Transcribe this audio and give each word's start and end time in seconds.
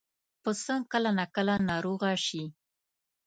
پسه 0.41 0.73
کله 0.91 1.09
ناکله 1.17 1.55
ناروغه 1.69 2.11
شي. 2.25 2.43